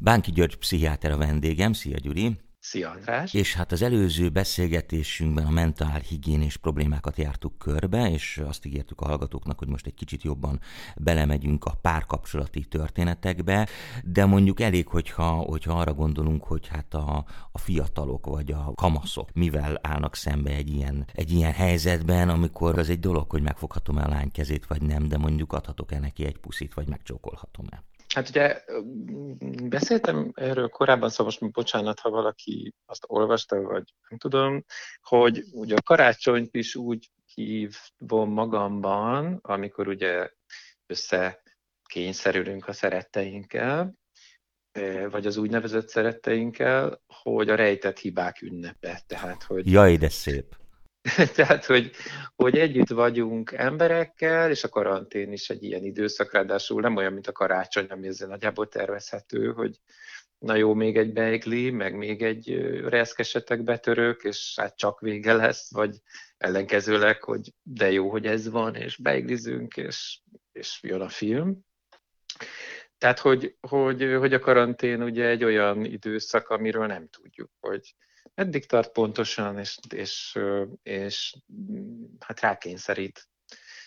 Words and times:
Bánki 0.00 0.30
György 0.30 0.56
pszichiáter 0.56 1.10
a 1.10 1.16
vendégem. 1.16 1.72
Szia 1.72 1.96
Gyuri! 1.96 2.36
Szia 2.58 2.90
András! 2.90 3.34
És 3.34 3.54
hát 3.54 3.72
az 3.72 3.82
előző 3.82 4.28
beszélgetésünkben 4.28 5.46
a 5.46 5.50
mentál 5.50 5.98
higiénés 5.98 6.56
problémákat 6.56 7.16
jártuk 7.16 7.58
körbe, 7.58 8.10
és 8.10 8.42
azt 8.46 8.66
ígértük 8.66 9.00
a 9.00 9.06
hallgatóknak, 9.06 9.58
hogy 9.58 9.68
most 9.68 9.86
egy 9.86 9.94
kicsit 9.94 10.22
jobban 10.22 10.60
belemegyünk 10.96 11.64
a 11.64 11.78
párkapcsolati 11.82 12.64
történetekbe, 12.64 13.68
de 14.04 14.24
mondjuk 14.24 14.60
elég, 14.60 14.88
hogyha, 14.88 15.30
hogyha 15.30 15.78
arra 15.78 15.94
gondolunk, 15.94 16.44
hogy 16.44 16.66
hát 16.66 16.94
a, 16.94 17.24
a 17.52 17.58
fiatalok 17.58 18.26
vagy 18.26 18.52
a 18.52 18.72
kamaszok 18.74 19.32
mivel 19.32 19.78
állnak 19.82 20.14
szembe 20.14 20.50
egy 20.50 20.70
ilyen, 20.70 21.06
egy 21.12 21.30
ilyen 21.30 21.52
helyzetben, 21.52 22.28
amikor 22.28 22.78
az 22.78 22.88
egy 22.88 23.00
dolog, 23.00 23.30
hogy 23.30 23.42
megfoghatom-e 23.42 24.04
a 24.04 24.08
lány 24.08 24.30
kezét, 24.30 24.66
vagy 24.66 24.82
nem, 24.82 25.08
de 25.08 25.16
mondjuk 25.16 25.52
adhatok-e 25.52 25.98
neki 25.98 26.24
egy 26.24 26.38
puszit, 26.38 26.74
vagy 26.74 26.88
megcsókolhatom-e. 26.88 27.82
Hát 28.18 28.28
ugye 28.28 28.64
beszéltem 29.62 30.32
erről 30.34 30.68
korábban, 30.68 31.08
szóval 31.08 31.26
most 31.26 31.52
bocsánat, 31.52 32.00
ha 32.00 32.10
valaki 32.10 32.74
azt 32.86 33.04
olvasta, 33.06 33.60
vagy 33.60 33.94
nem 34.08 34.18
tudom, 34.18 34.64
hogy 35.00 35.44
ugye 35.52 35.74
a 35.74 35.82
karácsonyt 35.82 36.54
is 36.54 36.74
úgy 36.74 37.10
hívom 37.34 38.30
magamban, 38.30 39.38
amikor 39.42 39.88
ugye 39.88 40.30
össze 40.86 41.42
kényszerülünk 41.84 42.68
a 42.68 42.72
szeretteinkkel, 42.72 43.94
vagy 45.10 45.26
az 45.26 45.36
úgynevezett 45.36 45.88
szeretteinkkel, 45.88 47.02
hogy 47.22 47.48
a 47.48 47.54
rejtett 47.54 47.98
hibák 47.98 48.42
ünnepe. 48.42 49.00
Tehát, 49.06 49.42
hogy... 49.42 49.72
Jaj, 49.72 49.96
de 49.96 50.08
szép! 50.08 50.56
Tehát, 51.34 51.64
hogy, 51.64 51.90
hogy 52.36 52.58
együtt 52.58 52.88
vagyunk 52.88 53.52
emberekkel, 53.52 54.50
és 54.50 54.64
a 54.64 54.68
karantén 54.68 55.32
is 55.32 55.50
egy 55.50 55.62
ilyen 55.62 55.84
időszak, 55.84 56.32
ráadásul 56.32 56.80
nem 56.80 56.96
olyan, 56.96 57.12
mint 57.12 57.26
a 57.26 57.32
karácsony, 57.32 57.86
ami 57.86 58.06
ezzel 58.06 58.28
nagyjából 58.28 58.68
tervezhető, 58.68 59.52
hogy 59.52 59.80
na 60.38 60.54
jó, 60.54 60.74
még 60.74 60.96
egy 60.96 61.12
beigli, 61.12 61.70
meg 61.70 61.96
még 61.96 62.22
egy 62.22 62.54
reszkesetek 62.88 63.62
betörök, 63.62 64.24
és 64.24 64.54
hát 64.56 64.76
csak 64.76 65.00
vége 65.00 65.32
lesz, 65.32 65.72
vagy 65.72 65.96
ellenkezőleg, 66.38 67.22
hogy 67.22 67.52
de 67.62 67.90
jó, 67.90 68.10
hogy 68.10 68.26
ez 68.26 68.50
van, 68.50 68.74
és 68.74 68.96
beiglizünk, 68.96 69.76
és, 69.76 70.20
és 70.52 70.78
jön 70.82 71.00
a 71.00 71.08
film. 71.08 71.66
Tehát, 72.98 73.18
hogy, 73.18 73.56
hogy, 73.60 74.14
hogy 74.18 74.34
a 74.34 74.38
karantén 74.38 75.02
ugye 75.02 75.26
egy 75.26 75.44
olyan 75.44 75.84
időszak, 75.84 76.48
amiről 76.48 76.86
nem 76.86 77.08
tudjuk, 77.08 77.50
hogy, 77.60 77.94
eddig 78.38 78.66
tart 78.66 78.92
pontosan, 78.92 79.58
és, 79.58 79.78
és, 79.94 80.38
és 80.82 81.36
hát 82.18 82.40
rákényszerít 82.40 83.28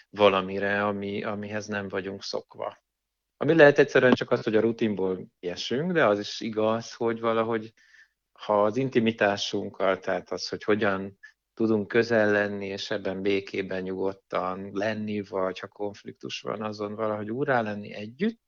valamire, 0.10 0.86
ami, 0.86 1.24
amihez 1.24 1.66
nem 1.66 1.88
vagyunk 1.88 2.24
szokva. 2.24 2.78
Ami 3.38 3.56
lehet 3.56 3.80
egyszerűen 3.80 4.14
csak 4.14 4.32
az, 4.32 4.44
hogy 4.44 4.56
a 4.56 4.62
rutinból 4.62 5.28
ilyesünk, 5.40 5.92
de 5.92 6.06
az 6.06 6.20
is 6.20 6.40
igaz, 6.40 6.94
hogy 6.94 7.20
valahogy 7.20 7.74
ha 8.32 8.64
az 8.64 8.78
intimitásunkkal, 8.78 10.00
tehát 10.00 10.32
az, 10.32 10.50
hogy 10.50 10.64
hogyan 10.64 11.18
tudunk 11.54 11.88
közel 11.88 12.32
lenni, 12.32 12.66
és 12.68 12.92
ebben 12.92 13.22
békében 13.22 13.82
nyugodtan 13.82 14.70
lenni, 14.74 15.22
vagy 15.22 15.60
ha 15.60 15.68
konfliktus 15.68 16.42
van, 16.42 16.62
azon 16.62 16.96
valahogy 16.96 17.32
úrá 17.32 17.62
lenni 17.62 17.94
együtt. 17.94 18.40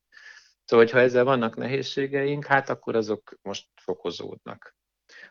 Szóval, 0.66 0.86
ha 0.92 1.00
ezzel 1.00 1.24
vannak 1.24 1.56
nehézségeink, 1.56 2.46
hát 2.46 2.70
akkor 2.70 2.96
azok 2.96 3.38
most 3.42 3.68
fokozódnak. 3.76 4.76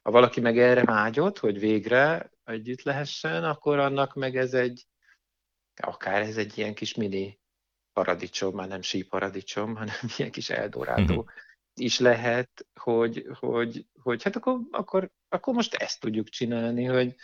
Ha 0.03 0.11
valaki 0.11 0.41
meg 0.41 0.59
erre 0.59 0.85
vágyott, 0.85 1.39
hogy 1.39 1.59
végre 1.59 2.31
együtt 2.45 2.83
lehessen, 2.83 3.45
akkor 3.45 3.79
annak 3.79 4.15
meg 4.15 4.37
ez 4.37 4.55
egy, 4.55 4.87
akár 5.83 6.23
ez 6.23 6.37
egy 6.37 6.59
ilyen 6.59 6.75
kis 6.75 6.95
mini 6.95 7.41
paradicsom, 7.93 8.55
már 8.55 8.69
nem 8.69 8.83
sí 8.83 9.03
paradicsom, 9.03 9.75
hanem 9.77 9.95
ilyen 10.17 10.31
kis 10.31 10.51
eldorádó 10.51 11.15
mhm. 11.15 11.29
is 11.75 11.99
lehet, 11.99 12.67
hogy, 12.75 13.27
hogy, 13.39 13.87
hogy 14.03 14.23
hát 14.23 14.37
akkor, 14.37 14.59
akkor, 14.71 15.11
akkor 15.29 15.55
most 15.55 15.75
ezt 15.75 16.01
tudjuk 16.01 16.29
csinálni, 16.29 16.85
hogy, 16.85 17.15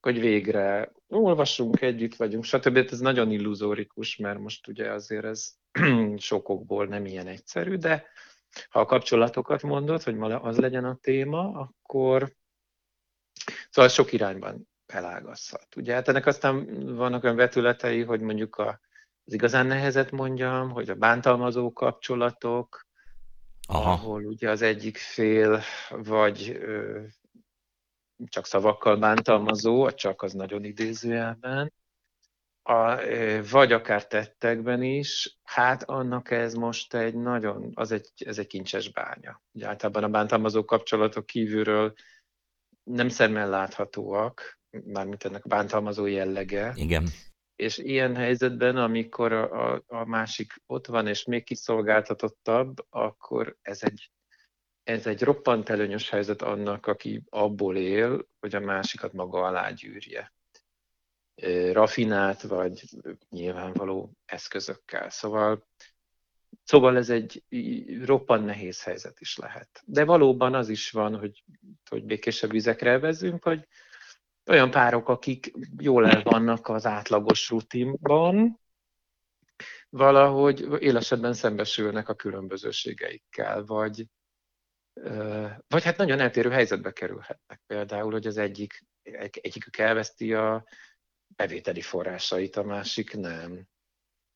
hogy 0.00 0.20
végre 0.20 0.92
olvasunk, 1.08 1.80
együtt 1.80 2.16
vagyunk, 2.16 2.44
stb. 2.44 2.76
Ez 2.76 3.00
nagyon 3.00 3.30
illuzórikus, 3.30 4.16
mert 4.16 4.38
most 4.38 4.68
ugye 4.68 4.92
azért 4.92 5.24
ez 5.24 5.52
sokokból 6.16 6.86
nem 6.86 7.06
ilyen 7.06 7.26
egyszerű, 7.26 7.76
de, 7.76 8.06
ha 8.68 8.80
a 8.80 8.84
kapcsolatokat 8.84 9.62
mondod, 9.62 10.02
hogy 10.02 10.16
ma 10.16 10.40
az 10.40 10.58
legyen 10.58 10.84
a 10.84 10.98
téma, 11.00 11.50
akkor 11.52 12.32
szóval 13.70 13.90
sok 13.90 14.12
irányban 14.12 14.68
elágazhat. 14.86 15.76
Ugye 15.76 15.94
hát 15.94 16.08
ennek 16.08 16.26
aztán 16.26 16.84
vannak 16.96 17.24
olyan 17.24 17.36
vetületei, 17.36 18.02
hogy 18.02 18.20
mondjuk 18.20 18.56
a, 18.56 18.80
az 19.24 19.32
igazán 19.32 19.66
nehezet 19.66 20.10
mondjam, 20.10 20.70
hogy 20.70 20.90
a 20.90 20.94
bántalmazó 20.94 21.72
kapcsolatok, 21.72 22.86
Aha. 23.68 23.90
ahol 23.90 24.24
ugye 24.24 24.50
az 24.50 24.62
egyik 24.62 24.96
fél 24.96 25.60
vagy 25.88 26.58
ö, 26.60 27.00
csak 28.26 28.46
szavakkal 28.46 28.96
bántalmazó, 28.96 29.90
csak 29.90 30.22
az 30.22 30.32
nagyon 30.32 30.64
idézőjelben, 30.64 31.72
a, 32.68 33.00
vagy 33.50 33.72
akár 33.72 34.06
tettekben 34.06 34.82
is, 34.82 35.38
hát 35.42 35.82
annak 35.82 36.30
ez 36.30 36.54
most 36.54 36.94
egy 36.94 37.14
nagyon, 37.14 37.70
az 37.74 37.92
egy, 37.92 38.10
ez 38.16 38.38
egy 38.38 38.46
kincses 38.46 38.92
bánya. 38.92 39.42
Ugye 39.52 39.66
általában 39.66 40.04
a 40.04 40.08
bántalmazó 40.08 40.64
kapcsolatok 40.64 41.26
kívülről 41.26 41.94
nem 42.82 43.08
szemmel 43.08 43.48
láthatóak, 43.48 44.60
mármint 44.70 45.24
ennek 45.24 45.44
a 45.44 45.48
bántalmazó 45.48 46.06
jellege. 46.06 46.72
Igen. 46.74 47.08
És 47.56 47.78
ilyen 47.78 48.16
helyzetben, 48.16 48.76
amikor 48.76 49.32
a, 49.32 49.72
a, 49.72 49.82
a 49.86 50.04
másik 50.04 50.52
ott 50.66 50.86
van, 50.86 51.06
és 51.06 51.24
még 51.24 51.44
kiszolgáltatottabb, 51.44 52.76
akkor 52.90 53.56
ez 53.62 53.82
egy, 53.82 54.10
ez 54.82 55.06
egy 55.06 55.22
roppant 55.22 55.68
előnyös 55.68 56.10
helyzet 56.10 56.42
annak, 56.42 56.86
aki 56.86 57.22
abból 57.28 57.76
él, 57.76 58.28
hogy 58.40 58.54
a 58.54 58.60
másikat 58.60 59.12
maga 59.12 59.42
alá 59.42 59.70
gyűrje 59.70 60.32
rafinált 61.72 62.42
vagy 62.42 62.84
nyilvánvaló 63.30 64.12
eszközökkel. 64.24 65.10
Szóval, 65.10 65.66
szóval 66.64 66.96
ez 66.96 67.10
egy 67.10 67.44
roppan 68.04 68.42
nehéz 68.42 68.82
helyzet 68.82 69.20
is 69.20 69.36
lehet. 69.36 69.82
De 69.84 70.04
valóban 70.04 70.54
az 70.54 70.68
is 70.68 70.90
van, 70.90 71.18
hogy, 71.18 71.44
hogy 71.90 72.04
békésebb 72.04 72.50
vizekre 72.50 72.98
vezünk, 72.98 73.44
hogy 73.44 73.68
olyan 74.46 74.70
párok, 74.70 75.08
akik 75.08 75.52
jól 75.78 76.06
el 76.06 76.22
vannak 76.22 76.68
az 76.68 76.86
átlagos 76.86 77.48
rutinban, 77.50 78.60
valahogy 79.88 80.82
élesebben 80.82 81.32
szembesülnek 81.32 82.08
a 82.08 82.14
különbözőségeikkel, 82.14 83.64
vagy, 83.64 84.06
vagy 85.68 85.84
hát 85.84 85.96
nagyon 85.96 86.20
eltérő 86.20 86.50
helyzetbe 86.50 86.92
kerülhetnek. 86.92 87.60
Például, 87.66 88.12
hogy 88.12 88.26
az 88.26 88.36
egyik, 88.36 88.84
egyikük 89.30 89.78
elveszti 89.78 90.34
a 90.34 90.64
bevételi 91.38 91.80
forrásait, 91.80 92.56
a 92.56 92.62
másik 92.62 93.16
nem. 93.16 93.66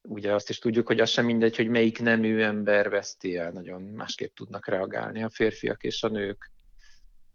Ugye 0.09 0.35
azt 0.35 0.49
is 0.49 0.59
tudjuk, 0.59 0.87
hogy 0.87 1.01
az 1.01 1.11
sem 1.11 1.25
mindegy, 1.25 1.57
hogy 1.57 1.69
melyik 1.69 2.01
nemű 2.01 2.41
ember 2.41 2.91
veszti 2.91 3.37
el, 3.37 3.51
nagyon 3.51 3.83
másképp 3.83 4.35
tudnak 4.35 4.67
reagálni 4.67 5.23
a 5.23 5.31
férfiak 5.31 5.83
és 5.83 6.03
a 6.03 6.09
nők. 6.09 6.51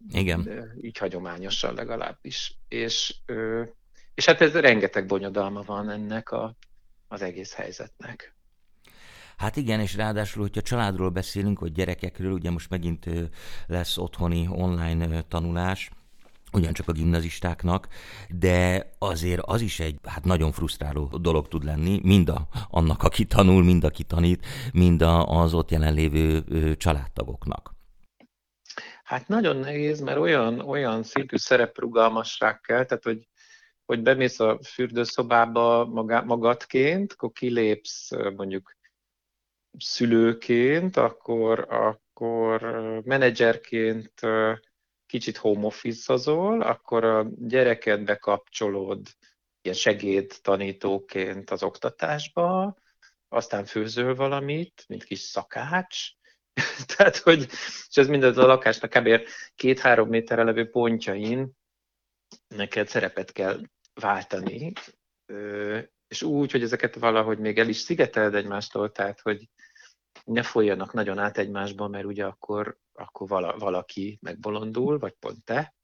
Igen. 0.08 0.42
De 0.42 0.74
így 0.80 0.98
hagyományosan 0.98 1.74
legalábbis. 1.74 2.58
És, 2.68 3.14
és 4.14 4.24
hát 4.24 4.40
ez 4.40 4.52
rengeteg 4.52 5.06
bonyodalma 5.06 5.62
van 5.62 5.90
ennek 5.90 6.30
a, 6.30 6.56
az 7.08 7.22
egész 7.22 7.54
helyzetnek. 7.54 8.36
Hát 9.36 9.56
igen, 9.56 9.80
és 9.80 9.94
ráadásul, 9.94 10.42
hogyha 10.42 10.60
családról 10.62 11.10
beszélünk, 11.10 11.58
vagy 11.58 11.72
gyerekekről, 11.72 12.32
ugye 12.32 12.50
most 12.50 12.70
megint 12.70 13.06
lesz 13.66 13.98
otthoni 13.98 14.48
online 14.50 15.22
tanulás, 15.22 15.90
ugyancsak 16.52 16.88
a 16.88 16.92
gimnazistáknak, 16.92 17.88
de 18.28 18.90
azért 18.98 19.40
az 19.44 19.60
is 19.60 19.80
egy 19.80 19.98
hát 20.04 20.24
nagyon 20.24 20.52
frusztráló 20.52 21.06
dolog 21.20 21.48
tud 21.48 21.64
lenni, 21.64 22.00
mind 22.02 22.28
a, 22.28 22.48
annak, 22.70 23.02
aki 23.02 23.24
tanul, 23.24 23.64
mind 23.64 23.84
aki 23.84 24.02
tanít, 24.02 24.46
mind 24.72 25.02
a, 25.02 25.40
az 25.40 25.54
ott 25.54 25.70
jelenlévő 25.70 26.44
családtagoknak. 26.76 27.76
Hát 29.04 29.28
nagyon 29.28 29.56
nehéz, 29.56 30.00
mert 30.00 30.18
olyan, 30.18 30.60
olyan 30.60 31.02
szintű 31.02 31.36
szereprugalmasság 31.36 32.60
kell, 32.60 32.84
tehát 32.84 33.04
hogy, 33.04 33.28
hogy 33.84 34.02
bemész 34.02 34.40
a 34.40 34.58
fürdőszobába 34.64 35.84
maga, 35.84 36.24
magadként, 36.24 37.12
akkor 37.12 37.32
kilépsz 37.32 38.10
mondjuk 38.36 38.76
szülőként, 39.78 40.96
akkor, 40.96 41.66
akkor 41.68 42.60
menedzserként 43.04 44.12
kicsit 45.08 45.36
home 45.36 45.66
office 45.66 46.12
akkor 46.58 47.04
a 47.04 47.26
gyereket 47.38 48.04
bekapcsolod 48.04 49.06
ilyen 49.62 49.76
segéd 49.76 50.32
tanítóként 50.42 51.50
az 51.50 51.62
oktatásba, 51.62 52.76
aztán 53.28 53.64
főzöl 53.64 54.14
valamit, 54.14 54.84
mint 54.88 55.04
kis 55.04 55.18
szakács, 55.18 56.10
tehát, 56.96 57.16
hogy, 57.16 57.46
és 57.88 57.96
ez 57.96 58.08
mindez 58.08 58.36
a 58.36 58.46
lakásnak 58.46 58.90
kb. 58.90 59.28
két-három 59.54 60.08
méterre 60.08 60.42
levő 60.42 60.70
pontjain 60.70 61.52
neked 62.48 62.88
szerepet 62.88 63.32
kell 63.32 63.60
váltani, 63.94 64.72
és 66.08 66.22
úgy, 66.22 66.50
hogy 66.50 66.62
ezeket 66.62 66.94
valahogy 66.94 67.38
még 67.38 67.58
el 67.58 67.68
is 67.68 67.76
szigeteled 67.76 68.34
egymástól, 68.34 68.92
tehát, 68.92 69.20
hogy 69.20 69.48
ne 70.24 70.42
folyjanak 70.42 70.92
nagyon 70.92 71.18
át 71.18 71.38
egymásba, 71.38 71.88
mert 71.88 72.04
ugye 72.04 72.24
akkor, 72.24 72.78
akkor 72.98 73.28
vala, 73.28 73.56
valaki 73.58 74.18
megbolondul, 74.22 74.98
vagy 74.98 75.12
pont 75.12 75.44
te. 75.44 75.74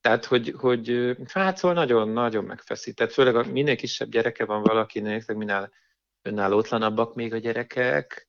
Tehát, 0.00 0.24
hogy, 0.24 0.54
hogy 0.56 1.16
hát 1.32 1.56
szóval 1.56 1.76
nagyon-nagyon 1.76 2.44
megfeszített, 2.44 3.12
főleg 3.12 3.36
a 3.36 3.42
minél 3.42 3.76
kisebb 3.76 4.08
gyereke 4.08 4.44
van 4.44 4.62
valakinek, 4.62 5.34
minél 5.34 5.72
önállótlanabbak 6.22 7.14
még 7.14 7.32
a 7.32 7.38
gyerekek, 7.38 8.28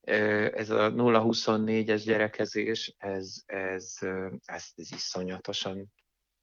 ez 0.00 0.70
a 0.70 0.92
0-24-es 0.92 2.02
gyerekezés, 2.04 2.94
ez, 2.98 3.34
ez, 3.46 3.98
ez, 4.44 4.64
ez 4.74 4.92
iszonyatosan 4.92 5.92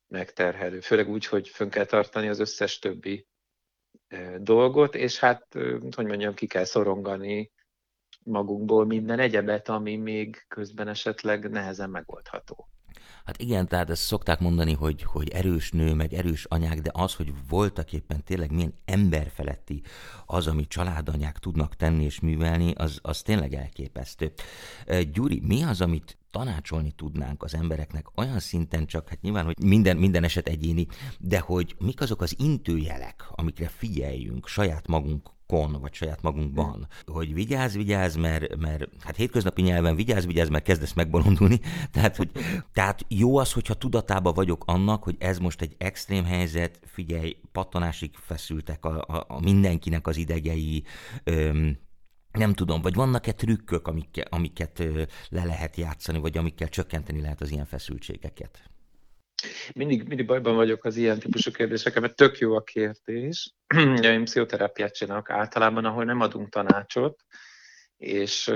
megterhelő. 0.07 0.79
Főleg 0.79 1.09
úgy, 1.09 1.25
hogy 1.25 1.49
fönn 1.49 1.69
kell 1.69 1.85
tartani 1.85 2.27
az 2.27 2.39
összes 2.39 2.79
többi 2.79 3.27
dolgot, 4.37 4.95
és 4.95 5.19
hát, 5.19 5.53
hogy 5.95 6.05
mondjam, 6.05 6.33
ki 6.33 6.47
kell 6.47 6.63
szorongani 6.63 7.51
magunkból 8.23 8.85
minden 8.85 9.19
egyebet, 9.19 9.69
ami 9.69 9.95
még 9.95 10.45
közben 10.47 10.87
esetleg 10.87 11.49
nehezen 11.49 11.89
megoldható. 11.89 12.67
Hát 13.25 13.41
igen, 13.41 13.67
tehát 13.67 13.89
ezt 13.89 14.01
szokták 14.01 14.39
mondani, 14.39 14.73
hogy, 14.73 15.03
hogy 15.03 15.29
erős 15.29 15.71
nő, 15.71 15.93
meg 15.93 16.13
erős 16.13 16.45
anyák, 16.45 16.81
de 16.81 16.89
az, 16.93 17.13
hogy 17.15 17.33
voltak 17.49 17.93
éppen 17.93 18.23
tényleg 18.23 18.51
milyen 18.51 18.73
emberfeletti 18.85 19.81
az, 20.25 20.47
ami 20.47 20.67
családanyák 20.67 21.37
tudnak 21.37 21.75
tenni 21.75 22.03
és 22.03 22.19
művelni, 22.19 22.71
az, 22.71 22.99
az 23.01 23.21
tényleg 23.21 23.53
elképesztő. 23.53 24.31
Gyuri, 25.11 25.41
mi 25.45 25.63
az, 25.63 25.81
amit 25.81 26.17
tanácsolni 26.31 26.91
tudnánk 26.91 27.43
az 27.43 27.53
embereknek 27.55 28.05
olyan 28.15 28.39
szinten 28.39 28.85
csak, 28.85 29.09
hát 29.09 29.21
nyilván, 29.21 29.45
hogy 29.45 29.63
minden, 29.63 29.97
minden 29.97 30.23
eset 30.23 30.47
egyéni, 30.47 30.87
de 31.19 31.39
hogy 31.39 31.75
mik 31.79 32.01
azok 32.01 32.21
az 32.21 32.35
intőjelek, 32.37 33.25
amikre 33.29 33.67
figyeljünk 33.67 34.47
saját 34.47 34.87
magunk 34.87 35.29
kon, 35.53 35.77
vagy 35.81 35.93
saját 35.93 36.21
magunkban, 36.21 36.87
hogy 37.05 37.33
vigyázz, 37.33 37.75
vigyázz, 37.75 38.15
mert, 38.15 38.55
mert 38.57 38.89
hát 38.99 39.15
hétköznapi 39.15 39.61
nyelven 39.61 39.95
vigyázz, 39.95 40.25
vigyázz, 40.25 40.49
mert 40.49 40.63
kezdesz 40.63 40.93
megbolondulni. 40.93 41.59
Tehát, 41.91 42.15
hogy, 42.15 42.31
tehát 42.71 43.05
jó 43.07 43.37
az, 43.37 43.51
hogyha 43.53 43.73
tudatába 43.73 44.31
vagyok 44.31 44.63
annak, 44.65 45.03
hogy 45.03 45.15
ez 45.19 45.37
most 45.37 45.61
egy 45.61 45.75
extrém 45.77 46.25
helyzet, 46.25 46.79
figyelj, 46.85 47.37
pattanásig 47.51 48.11
feszültek 48.15 48.85
a, 48.85 49.05
a, 49.07 49.25
a 49.27 49.39
mindenkinek 49.39 50.07
az 50.07 50.17
idegei, 50.17 50.83
öm, 51.23 51.77
nem 52.31 52.53
tudom, 52.53 52.81
vagy 52.81 52.93
vannak-e 52.93 53.31
trükkök, 53.31 53.87
amiket, 53.87 54.27
amiket 54.29 54.83
le 55.29 55.43
lehet 55.43 55.75
játszani, 55.75 56.19
vagy 56.19 56.37
amikkel 56.37 56.69
csökkenteni 56.69 57.21
lehet 57.21 57.41
az 57.41 57.51
ilyen 57.51 57.65
feszültségeket? 57.65 58.72
Mindig, 59.73 60.07
mindig 60.07 60.25
bajban 60.25 60.55
vagyok 60.55 60.85
az 60.85 60.95
ilyen 60.95 61.19
típusú 61.19 61.51
kérdésekkel, 61.51 62.01
mert 62.01 62.15
tök 62.15 62.37
jó 62.37 62.55
a 62.55 62.63
kérdés. 62.63 63.53
Én 64.01 64.23
pszichoterápiát 64.23 64.95
csinálok 64.95 65.29
általában, 65.29 65.85
ahol 65.85 66.03
nem 66.03 66.19
adunk 66.19 66.49
tanácsot, 66.49 67.23
és, 67.97 68.51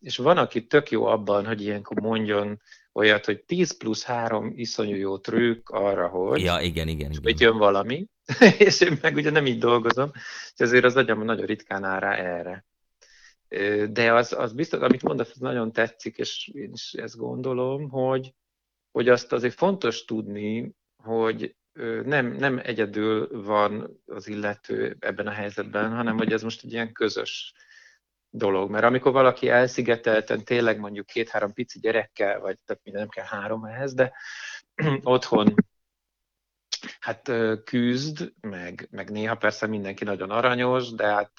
és 0.00 0.16
van, 0.16 0.38
aki 0.38 0.66
tök 0.66 0.90
jó 0.90 1.04
abban, 1.04 1.46
hogy 1.46 1.62
ilyenkor 1.62 2.00
mondjon 2.00 2.60
olyat, 2.92 3.24
hogy 3.24 3.42
10 3.44 3.76
plusz 3.76 4.04
3 4.04 4.52
iszonyú 4.56 4.96
jó 4.96 5.18
trükk 5.18 5.68
arra, 5.68 6.08
hogy... 6.08 6.42
Ja, 6.42 6.60
igen, 6.60 6.88
igen. 6.88 7.10
igen. 7.10 7.34
jön 7.38 7.56
valami, 7.56 8.06
és 8.58 8.80
én 8.80 8.98
meg 9.02 9.14
ugye 9.14 9.30
nem 9.30 9.46
így 9.46 9.58
dolgozom, 9.58 10.10
és 10.14 10.52
ezért 10.56 10.84
az 10.84 10.96
agyam 10.96 11.24
nagyon 11.24 11.46
ritkán 11.46 11.84
áll 11.84 12.00
rá 12.00 12.14
erre. 12.14 12.64
De 13.92 14.12
az, 14.12 14.32
az 14.32 14.52
biztos, 14.52 14.80
amit 14.80 15.02
mondasz, 15.02 15.30
az 15.30 15.40
nagyon 15.40 15.72
tetszik, 15.72 16.16
és 16.16 16.50
én 16.54 16.70
is 16.72 16.92
ezt 16.92 17.16
gondolom, 17.16 17.88
hogy, 17.88 18.34
hogy 18.90 19.08
azt 19.08 19.32
azért 19.32 19.54
fontos 19.54 20.04
tudni, 20.04 20.74
hogy 21.02 21.56
nem, 22.04 22.32
nem 22.32 22.60
egyedül 22.62 23.42
van 23.42 24.00
az 24.06 24.28
illető 24.28 24.96
ebben 25.00 25.26
a 25.26 25.30
helyzetben, 25.30 25.90
hanem 25.94 26.16
hogy 26.16 26.32
ez 26.32 26.42
most 26.42 26.64
egy 26.64 26.72
ilyen 26.72 26.92
közös 26.92 27.52
dolog. 28.30 28.70
Mert 28.70 28.84
amikor 28.84 29.12
valaki 29.12 29.48
elszigetelten 29.48 30.44
tényleg 30.44 30.78
mondjuk 30.78 31.06
két-három 31.06 31.52
pici 31.52 31.78
gyerekkel, 31.78 32.40
vagy 32.40 32.58
tehát 32.64 32.82
nem 32.84 33.08
kell 33.08 33.24
három 33.24 33.64
ehhez, 33.64 33.94
de 33.94 34.12
otthon 35.02 35.54
hát 37.00 37.30
küzd, 37.64 38.32
meg, 38.40 38.88
meg 38.90 39.10
néha 39.10 39.34
persze 39.34 39.66
mindenki 39.66 40.04
nagyon 40.04 40.30
aranyos, 40.30 40.90
de 40.90 41.06
hát 41.06 41.32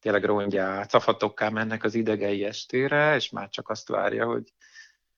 tényleg 0.00 0.24
rongyá, 0.24 0.86
cafatokká 0.86 1.48
mennek 1.48 1.84
az 1.84 1.94
idegei 1.94 2.44
estére, 2.44 3.14
és 3.14 3.30
már 3.30 3.48
csak 3.48 3.68
azt 3.68 3.88
várja, 3.88 4.26
hogy 4.26 4.52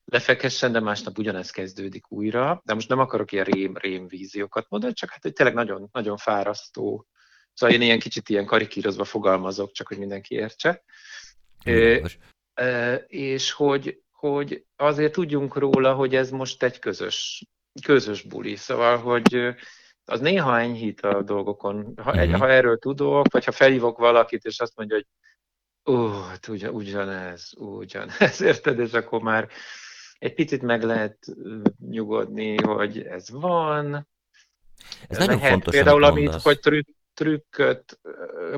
lefekessen, 0.06 0.72
de 0.72 0.80
másnap 0.80 1.18
ugyanez 1.18 1.50
kezdődik 1.50 2.10
újra. 2.10 2.62
De 2.64 2.74
most 2.74 2.88
nem 2.88 2.98
akarok 2.98 3.32
ilyen 3.32 3.44
rém-rém 3.44 4.08
víziókat 4.08 4.66
mondani, 4.68 4.92
csak 4.92 5.10
hát 5.10 5.22
hogy 5.22 5.32
tényleg 5.32 5.54
nagyon, 5.54 5.88
nagyon 5.92 6.16
fárasztó. 6.16 7.06
Szóval 7.52 7.74
én 7.74 7.82
ilyen 7.82 7.98
kicsit 7.98 8.28
ilyen 8.28 8.46
karikírozva 8.46 9.04
fogalmazok, 9.04 9.72
csak 9.72 9.88
hogy 9.88 9.98
mindenki 9.98 10.34
értse. 10.34 10.84
É, 11.64 12.02
és 13.06 13.52
hogy, 13.52 14.02
hogy 14.10 14.64
azért 14.76 15.12
tudjunk 15.12 15.56
róla, 15.56 15.94
hogy 15.94 16.14
ez 16.14 16.30
most 16.30 16.62
egy 16.62 16.78
közös, 16.78 17.46
közös 17.82 18.22
buli. 18.22 18.56
Szóval, 18.56 18.98
hogy 18.98 19.54
az 20.04 20.20
néha 20.20 20.60
enyhít 20.60 21.00
a 21.00 21.22
dolgokon. 21.22 21.92
Ha, 22.02 22.12
uh-huh. 22.12 22.38
ha 22.38 22.48
erről 22.48 22.78
tudok, 22.78 23.32
vagy 23.32 23.44
ha 23.44 23.52
felhívok 23.52 23.98
valakit, 23.98 24.44
és 24.44 24.60
azt 24.60 24.76
mondja, 24.76 24.96
hogy 24.96 25.06
ó, 25.94 26.20
hát 26.20 26.48
ugyan, 26.48 26.74
ugyanez, 26.74 27.52
ugyanez, 27.56 28.40
érted, 28.50 28.78
és 28.78 28.92
akkor 28.92 29.20
már 29.20 29.48
egy 30.18 30.34
picit 30.34 30.62
meg 30.62 30.82
lehet 30.82 31.26
nyugodni, 31.88 32.56
hogy 32.62 33.02
ez 33.02 33.30
van. 33.30 34.08
Ez 35.08 35.18
nagyon 35.18 35.34
lehet, 35.34 35.50
fontos, 35.50 35.74
Például, 35.74 36.04
amit, 36.04 36.34
hogy 36.34 36.60
trükk, 36.60 36.88
trükköt, 37.14 38.00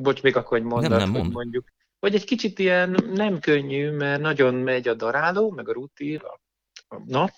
bocs, 0.02 0.22
még 0.22 0.37
akkor 0.37 0.58
egy 0.58 0.64
mondat, 0.64 0.90
nem, 0.90 0.99
nem 0.99 1.10
mond. 1.10 1.25
hogy 1.25 1.32
mondjuk, 1.32 1.69
vagy 1.99 2.14
egy 2.14 2.25
kicsit 2.25 2.58
ilyen 2.58 2.96
nem 3.12 3.38
könnyű, 3.38 3.90
mert 3.90 4.20
nagyon 4.20 4.55
megy 4.55 4.88
a 4.88 4.94
daráló, 4.94 5.50
meg 5.50 5.69
a 5.69 5.72
rutin, 5.72 6.19
a, 6.19 6.40
a 6.96 7.02
nap, 7.06 7.32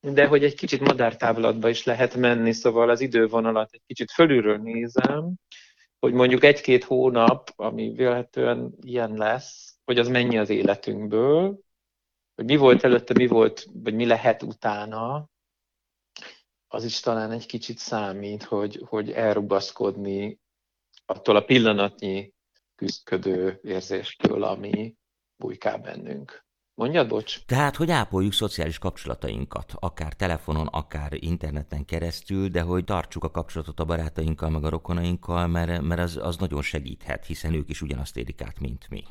de 0.00 0.26
hogy 0.26 0.44
egy 0.44 0.54
kicsit 0.54 0.80
madártávlatba 0.80 1.68
is 1.68 1.84
lehet 1.84 2.14
menni, 2.14 2.52
szóval 2.52 2.90
az 2.90 3.00
idővonalat 3.00 3.68
egy 3.72 3.82
kicsit 3.86 4.10
fölülről 4.10 4.56
nézem, 4.56 5.34
hogy 5.98 6.12
mondjuk 6.12 6.44
egy-két 6.44 6.84
hónap, 6.84 7.52
ami 7.56 7.92
véletlenül 7.92 8.70
ilyen 8.80 9.12
lesz, 9.14 9.74
hogy 9.84 9.98
az 9.98 10.08
mennyi 10.08 10.38
az 10.38 10.50
életünkből, 10.50 11.58
hogy 12.40 12.48
mi 12.48 12.56
volt 12.56 12.84
előtte, 12.84 13.14
mi 13.14 13.26
volt, 13.26 13.66
vagy 13.72 13.94
mi 13.94 14.06
lehet 14.06 14.42
utána, 14.42 15.28
az 16.68 16.84
is 16.84 17.00
talán 17.00 17.30
egy 17.30 17.46
kicsit 17.46 17.78
számít, 17.78 18.42
hogy, 18.42 18.84
hogy 18.86 19.10
elrugaszkodni 19.10 20.38
attól 21.06 21.36
a 21.36 21.44
pillanatnyi 21.44 22.32
küzdködő 22.74 23.60
érzéstől, 23.62 24.42
ami 24.42 24.94
bujkál 25.36 25.78
bennünk. 25.78 26.44
Mondjad, 26.74 27.08
bocs. 27.08 27.44
Tehát, 27.44 27.76
hogy 27.76 27.90
ápoljuk 27.90 28.32
szociális 28.32 28.78
kapcsolatainkat, 28.78 29.72
akár 29.74 30.12
telefonon, 30.12 30.66
akár 30.66 31.12
interneten 31.12 31.84
keresztül, 31.84 32.48
de 32.48 32.60
hogy 32.60 32.84
tartsuk 32.84 33.24
a 33.24 33.30
kapcsolatot 33.30 33.80
a 33.80 33.84
barátainkkal, 33.84 34.50
meg 34.50 34.64
a 34.64 34.68
rokonainkkal, 34.68 35.46
mert, 35.46 35.80
mert 35.80 36.00
az, 36.00 36.16
az 36.16 36.36
nagyon 36.36 36.62
segíthet, 36.62 37.26
hiszen 37.26 37.54
ők 37.54 37.68
is 37.68 37.82
ugyanazt 37.82 38.16
érik 38.16 38.42
át, 38.42 38.60
mint 38.60 38.88
mi. 38.88 39.04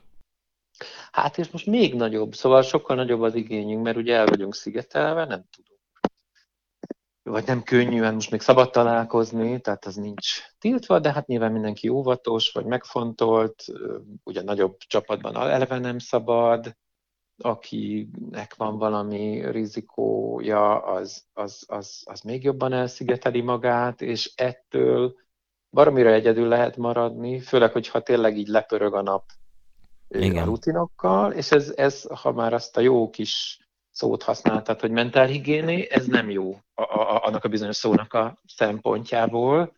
Hát 1.11 1.37
és 1.37 1.49
most 1.49 1.65
még 1.65 1.95
nagyobb, 1.95 2.33
szóval 2.33 2.61
sokkal 2.61 2.95
nagyobb 2.95 3.21
az 3.21 3.35
igényünk, 3.35 3.83
mert 3.83 3.97
ugye 3.97 4.15
el 4.15 4.25
vagyunk 4.25 4.55
szigetelve, 4.55 5.25
nem 5.25 5.43
tudunk. 5.55 5.79
Vagy 7.23 7.45
nem 7.45 7.63
könnyűen 7.63 8.13
most 8.13 8.31
még 8.31 8.41
szabad 8.41 8.69
találkozni, 8.69 9.61
tehát 9.61 9.85
az 9.85 9.95
nincs 9.95 10.41
tiltva, 10.59 10.99
de 10.99 11.13
hát 11.13 11.27
nyilván 11.27 11.51
mindenki 11.51 11.87
óvatos, 11.87 12.51
vagy 12.51 12.65
megfontolt, 12.65 13.65
ugye 14.23 14.41
nagyobb 14.41 14.77
csapatban 14.77 15.35
eleve 15.35 15.79
nem 15.79 15.99
szabad, 15.99 16.77
akinek 17.37 18.55
van 18.57 18.77
valami 18.77 19.51
rizikója, 19.51 20.83
az, 20.83 21.25
az, 21.33 21.63
az, 21.67 22.01
az 22.05 22.21
még 22.21 22.43
jobban 22.43 22.73
elszigeteli 22.73 23.41
magát, 23.41 24.01
és 24.01 24.31
ettől 24.35 25.15
baromira 25.69 26.11
egyedül 26.11 26.47
lehet 26.47 26.77
maradni, 26.77 27.39
főleg, 27.39 27.71
hogyha 27.71 28.01
tényleg 28.01 28.37
így 28.37 28.47
lepörög 28.47 28.93
a 28.93 29.01
nap 29.01 29.23
igen. 30.09 30.43
a 30.43 30.45
rutinokkal, 30.45 31.31
és 31.31 31.51
ez, 31.51 31.73
ez, 31.75 32.03
ha 32.21 32.31
már 32.31 32.53
azt 32.53 32.77
a 32.77 32.81
jó 32.81 33.09
kis 33.09 33.59
szót 33.91 34.23
használtad, 34.23 34.79
hogy 34.79 34.91
mentálhigiéné, 34.91 35.87
ez 35.89 36.05
nem 36.05 36.29
jó 36.29 36.53
a, 36.73 36.81
a, 36.81 37.25
annak 37.25 37.43
a 37.43 37.49
bizonyos 37.49 37.75
szónak 37.75 38.13
a 38.13 38.41
szempontjából. 38.47 39.77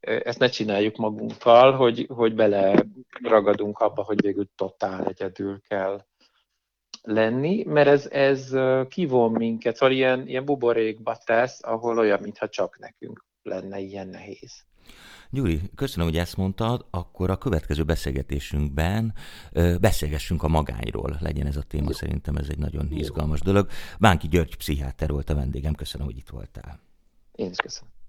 Ezt 0.00 0.38
ne 0.38 0.48
csináljuk 0.48 0.96
magunkkal, 0.96 1.72
hogy, 1.72 2.06
hogy 2.14 2.34
bele 2.34 2.84
ragadunk 3.22 3.78
abba, 3.78 4.02
hogy 4.02 4.20
végül 4.20 4.48
totál 4.56 5.04
egyedül 5.04 5.60
kell 5.68 6.04
lenni, 7.02 7.64
mert 7.64 7.88
ez, 7.88 8.06
ez 8.06 8.54
kivon 8.88 9.32
minket, 9.32 9.76
szóval 9.76 9.94
ilyen, 9.94 10.28
ilyen 10.28 10.44
buborékba 10.44 11.16
tesz, 11.24 11.62
ahol 11.62 11.98
olyan, 11.98 12.20
mintha 12.20 12.48
csak 12.48 12.78
nekünk 12.78 13.24
lenne 13.42 13.78
ilyen 13.78 14.08
nehéz. 14.08 14.64
Gyuri, 15.30 15.60
köszönöm, 15.74 16.06
hogy 16.06 16.16
ezt 16.16 16.36
mondtad, 16.36 16.86
akkor 16.90 17.30
a 17.30 17.38
következő 17.38 17.84
beszélgetésünkben 17.84 19.14
ö, 19.52 19.76
beszélgessünk 19.80 20.42
a 20.42 20.48
magányról. 20.48 21.16
Legyen 21.20 21.46
ez 21.46 21.56
a 21.56 21.62
téma, 21.62 21.92
szerintem 21.92 22.36
ez 22.36 22.48
egy 22.48 22.58
nagyon 22.58 22.88
izgalmas 22.90 23.40
dolog. 23.40 23.68
Bánki 23.98 24.28
György 24.28 24.56
pszichiáter 24.56 25.10
volt 25.10 25.30
a 25.30 25.34
vendégem, 25.34 25.74
köszönöm, 25.74 26.06
hogy 26.06 26.16
itt 26.16 26.28
voltál. 26.28 26.80
Én 27.32 27.50
is 27.50 27.56
köszönöm. 27.56 27.97